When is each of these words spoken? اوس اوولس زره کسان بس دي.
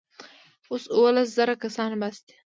اوس 0.71 0.83
اوولس 0.95 1.29
زره 1.37 1.53
کسان 1.63 1.91
بس 2.01 2.15
دي. 2.25 2.33